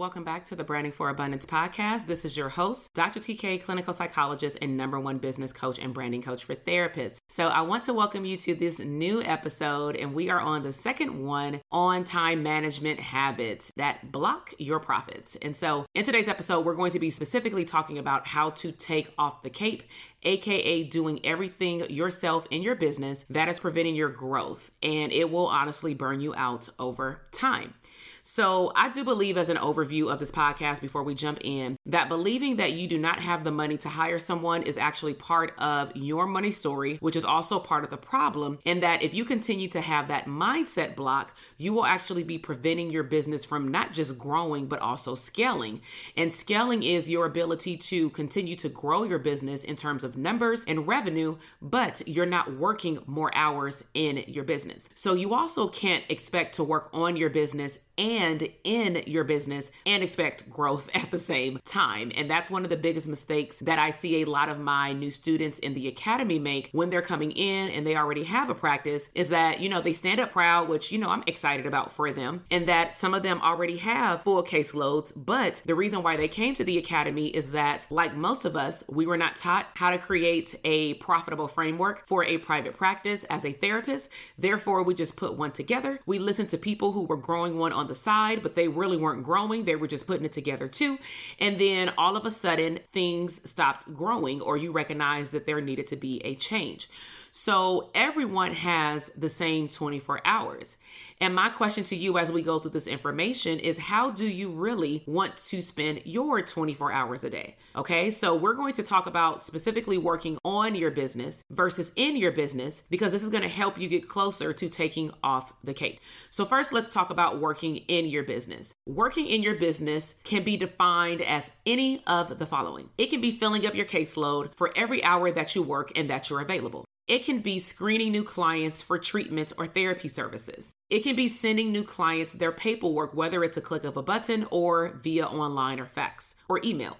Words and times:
Welcome 0.00 0.24
back 0.24 0.46
to 0.46 0.56
the 0.56 0.64
Branding 0.64 0.92
for 0.92 1.10
Abundance 1.10 1.44
podcast. 1.44 2.06
This 2.06 2.24
is 2.24 2.34
your 2.34 2.48
host, 2.48 2.94
Dr. 2.94 3.20
TK, 3.20 3.62
clinical 3.62 3.92
psychologist 3.92 4.56
and 4.62 4.74
number 4.74 4.98
one 4.98 5.18
business 5.18 5.52
coach 5.52 5.78
and 5.78 5.92
branding 5.92 6.22
coach 6.22 6.42
for 6.42 6.54
therapists. 6.54 7.20
So, 7.28 7.48
I 7.48 7.60
want 7.60 7.82
to 7.82 7.92
welcome 7.92 8.24
you 8.24 8.38
to 8.38 8.54
this 8.54 8.78
new 8.78 9.22
episode, 9.22 9.98
and 9.98 10.14
we 10.14 10.30
are 10.30 10.40
on 10.40 10.62
the 10.62 10.72
second 10.72 11.22
one 11.22 11.60
on 11.70 12.04
time 12.04 12.42
management 12.42 12.98
habits 12.98 13.72
that 13.76 14.10
block 14.10 14.54
your 14.58 14.80
profits. 14.80 15.36
And 15.36 15.54
so, 15.54 15.84
in 15.94 16.06
today's 16.06 16.28
episode, 16.28 16.64
we're 16.64 16.76
going 16.76 16.92
to 16.92 16.98
be 16.98 17.10
specifically 17.10 17.66
talking 17.66 17.98
about 17.98 18.26
how 18.26 18.48
to 18.52 18.72
take 18.72 19.12
off 19.18 19.42
the 19.42 19.50
cape 19.50 19.82
aka 20.22 20.82
doing 20.84 21.20
everything 21.24 21.88
yourself 21.90 22.46
in 22.50 22.62
your 22.62 22.74
business 22.74 23.24
that 23.30 23.48
is 23.48 23.60
preventing 23.60 23.96
your 23.96 24.08
growth, 24.08 24.70
and 24.82 25.12
it 25.12 25.30
will 25.30 25.46
honestly 25.46 25.94
burn 25.94 26.20
you 26.20 26.34
out 26.34 26.68
over 26.78 27.20
time. 27.32 27.74
So, 28.22 28.72
I 28.74 28.88
do 28.90 29.04
believe, 29.04 29.38
as 29.38 29.48
an 29.48 29.56
overview 29.56 30.12
of 30.12 30.18
this 30.18 30.30
podcast 30.30 30.80
before 30.80 31.02
we 31.02 31.14
jump 31.14 31.38
in, 31.42 31.76
that 31.86 32.08
believing 32.08 32.56
that 32.56 32.72
you 32.72 32.86
do 32.86 32.98
not 32.98 33.20
have 33.20 33.44
the 33.44 33.50
money 33.50 33.78
to 33.78 33.88
hire 33.88 34.18
someone 34.18 34.62
is 34.62 34.76
actually 34.76 35.14
part 35.14 35.54
of 35.58 35.94
your 35.96 36.26
money 36.26 36.50
story, 36.50 36.96
which 37.00 37.16
is 37.16 37.24
also 37.24 37.58
part 37.58 37.84
of 37.84 37.90
the 37.90 37.96
problem. 37.96 38.58
And 38.66 38.82
that 38.82 39.02
if 39.02 39.14
you 39.14 39.24
continue 39.24 39.68
to 39.68 39.80
have 39.80 40.08
that 40.08 40.26
mindset 40.26 40.96
block, 40.96 41.34
you 41.56 41.72
will 41.72 41.84
actually 41.86 42.22
be 42.22 42.38
preventing 42.38 42.90
your 42.90 43.02
business 43.02 43.44
from 43.44 43.68
not 43.68 43.92
just 43.92 44.18
growing, 44.18 44.66
but 44.66 44.80
also 44.80 45.14
scaling. 45.14 45.80
And 46.16 46.32
scaling 46.32 46.82
is 46.82 47.08
your 47.08 47.26
ability 47.26 47.76
to 47.76 48.10
continue 48.10 48.56
to 48.56 48.68
grow 48.68 49.04
your 49.04 49.18
business 49.18 49.64
in 49.64 49.76
terms 49.76 50.04
of 50.04 50.16
numbers 50.16 50.64
and 50.66 50.86
revenue, 50.86 51.36
but 51.62 52.06
you're 52.06 52.26
not 52.26 52.56
working 52.56 52.98
more 53.06 53.30
hours 53.34 53.84
in 53.94 54.24
your 54.26 54.44
business. 54.44 54.88
So, 54.94 55.14
you 55.14 55.34
also 55.34 55.68
can't 55.68 56.04
expect 56.08 56.54
to 56.56 56.64
work 56.64 56.90
on 56.92 57.16
your 57.16 57.30
business 57.30 57.78
and 58.00 58.48
in 58.64 59.02
your 59.06 59.24
business 59.24 59.70
and 59.84 60.02
expect 60.02 60.48
growth 60.48 60.88
at 60.94 61.10
the 61.10 61.18
same 61.18 61.60
time. 61.64 62.10
And 62.16 62.28
that's 62.28 62.50
one 62.50 62.64
of 62.64 62.70
the 62.70 62.76
biggest 62.76 63.06
mistakes 63.06 63.60
that 63.60 63.78
I 63.78 63.90
see 63.90 64.22
a 64.22 64.24
lot 64.24 64.48
of 64.48 64.58
my 64.58 64.92
new 64.92 65.10
students 65.10 65.58
in 65.58 65.74
the 65.74 65.86
academy 65.86 66.38
make 66.38 66.70
when 66.72 66.90
they're 66.90 67.02
coming 67.02 67.30
in 67.32 67.68
and 67.70 67.86
they 67.86 67.96
already 67.96 68.24
have 68.24 68.48
a 68.48 68.54
practice 68.54 69.10
is 69.14 69.28
that, 69.28 69.60
you 69.60 69.68
know, 69.68 69.82
they 69.82 69.92
stand 69.92 70.18
up 70.18 70.32
proud, 70.32 70.68
which, 70.68 70.90
you 70.90 70.98
know, 70.98 71.10
I'm 71.10 71.22
excited 71.26 71.66
about 71.66 71.92
for 71.92 72.10
them, 72.10 72.44
and 72.50 72.66
that 72.66 72.96
some 72.96 73.12
of 73.12 73.22
them 73.22 73.40
already 73.42 73.76
have 73.76 74.22
full 74.22 74.42
caseloads. 74.42 75.12
But 75.14 75.62
the 75.66 75.74
reason 75.74 76.02
why 76.02 76.16
they 76.16 76.28
came 76.28 76.54
to 76.54 76.64
the 76.64 76.78
academy 76.78 77.26
is 77.26 77.50
that, 77.50 77.86
like 77.90 78.16
most 78.16 78.46
of 78.46 78.56
us, 78.56 78.82
we 78.88 79.06
were 79.06 79.18
not 79.18 79.36
taught 79.36 79.66
how 79.74 79.90
to 79.90 79.98
create 79.98 80.54
a 80.64 80.94
profitable 80.94 81.48
framework 81.48 82.06
for 82.06 82.24
a 82.24 82.38
private 82.38 82.76
practice 82.76 83.24
as 83.24 83.44
a 83.44 83.52
therapist. 83.52 84.08
Therefore, 84.38 84.82
we 84.82 84.94
just 84.94 85.16
put 85.16 85.36
one 85.36 85.52
together. 85.52 86.00
We 86.06 86.18
listened 86.18 86.48
to 86.50 86.58
people 86.58 86.92
who 86.92 87.02
were 87.02 87.16
growing 87.16 87.58
one 87.58 87.72
on 87.72 87.89
the 87.90 87.94
side, 87.94 88.42
but 88.42 88.54
they 88.54 88.68
really 88.68 88.96
weren't 88.96 89.22
growing. 89.22 89.64
They 89.64 89.76
were 89.76 89.86
just 89.86 90.06
putting 90.06 90.24
it 90.24 90.32
together 90.32 90.66
too. 90.66 90.98
And 91.38 91.60
then 91.60 91.92
all 91.98 92.16
of 92.16 92.24
a 92.24 92.30
sudden, 92.30 92.80
things 92.92 93.48
stopped 93.48 93.92
growing, 93.94 94.40
or 94.40 94.56
you 94.56 94.72
recognize 94.72 95.32
that 95.32 95.44
there 95.44 95.60
needed 95.60 95.86
to 95.88 95.96
be 95.96 96.24
a 96.24 96.34
change. 96.36 96.88
So 97.32 97.90
everyone 97.94 98.52
has 98.52 99.10
the 99.10 99.28
same 99.28 99.68
24 99.68 100.20
hours. 100.24 100.76
And 101.20 101.34
my 101.34 101.50
question 101.50 101.84
to 101.84 101.96
you 101.96 102.18
as 102.18 102.32
we 102.32 102.42
go 102.42 102.58
through 102.58 102.70
this 102.70 102.86
information 102.86 103.58
is 103.58 103.78
how 103.78 104.10
do 104.10 104.26
you 104.26 104.50
really 104.50 105.04
want 105.06 105.36
to 105.36 105.60
spend 105.60 106.02
your 106.04 106.40
24 106.40 106.92
hours 106.92 107.24
a 107.24 107.30
day? 107.30 107.56
Okay, 107.76 108.10
so 108.10 108.34
we're 108.34 108.54
going 108.54 108.72
to 108.74 108.82
talk 108.82 109.06
about 109.06 109.42
specifically 109.42 109.98
working 109.98 110.38
on 110.44 110.74
your 110.74 110.90
business 110.90 111.44
versus 111.50 111.92
in 111.96 112.16
your 112.16 112.32
business 112.32 112.82
because 112.88 113.12
this 113.12 113.22
is 113.22 113.28
going 113.28 113.42
to 113.42 113.48
help 113.48 113.78
you 113.78 113.88
get 113.88 114.08
closer 114.08 114.52
to 114.52 114.68
taking 114.68 115.10
off 115.22 115.52
the 115.62 115.74
cape. 115.74 116.00
So, 116.30 116.44
first, 116.44 116.72
let's 116.72 116.92
talk 116.92 117.10
about 117.10 117.38
working 117.38 117.76
in 117.76 118.06
your 118.06 118.22
business. 118.22 118.74
Working 118.86 119.26
in 119.26 119.42
your 119.42 119.56
business 119.56 120.14
can 120.24 120.42
be 120.42 120.56
defined 120.56 121.20
as 121.22 121.50
any 121.66 122.02
of 122.06 122.38
the 122.38 122.46
following 122.46 122.90
it 122.98 123.10
can 123.10 123.20
be 123.20 123.30
filling 123.30 123.66
up 123.66 123.74
your 123.74 123.86
caseload 123.86 124.54
for 124.54 124.72
every 124.76 125.02
hour 125.02 125.30
that 125.30 125.54
you 125.54 125.62
work 125.62 125.92
and 125.96 126.08
that 126.10 126.28
you're 126.28 126.40
available. 126.40 126.84
It 127.10 127.24
can 127.24 127.40
be 127.40 127.58
screening 127.58 128.12
new 128.12 128.22
clients 128.22 128.82
for 128.82 128.96
treatments 128.96 129.52
or 129.58 129.66
therapy 129.66 130.06
services. 130.06 130.76
It 130.90 131.00
can 131.00 131.16
be 131.16 131.26
sending 131.26 131.72
new 131.72 131.82
clients 131.82 132.34
their 132.34 132.52
paperwork, 132.52 133.14
whether 133.14 133.42
it's 133.42 133.56
a 133.56 133.60
click 133.60 133.82
of 133.82 133.96
a 133.96 134.02
button 134.02 134.46
or 134.52 134.90
via 134.90 135.26
online 135.26 135.80
or 135.80 135.86
fax 135.86 136.36
or 136.48 136.60
email. 136.62 136.98